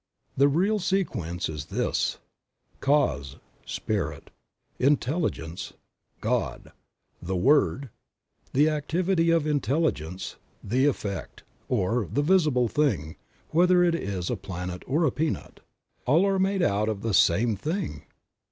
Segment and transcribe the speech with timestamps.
[0.35, 2.17] The real sequence is this:
[2.79, 4.31] Cause, Spirit,
[4.79, 5.73] Intelligence,
[6.21, 6.71] God;
[7.21, 7.91] the Word,
[8.51, 13.15] the activity of Intel ligence; the effect, or the visible thing,
[13.51, 15.59] whether it is a planet or a peanut.
[16.07, 18.05] All are made out of the same thing.